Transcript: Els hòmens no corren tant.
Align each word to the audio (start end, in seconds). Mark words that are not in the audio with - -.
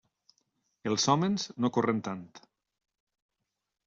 Els 0.91 1.03
hòmens 1.13 1.45
no 1.65 1.71
corren 1.75 2.01
tant. 2.07 2.23